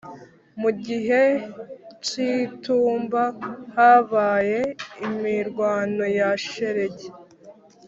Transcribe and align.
mu 0.61 0.69
gihe 0.85 1.23
c'itumba, 2.05 3.23
habaye 3.75 4.59
imirwano 5.05 6.05
ya 6.19 6.29
shelegi 6.47 7.07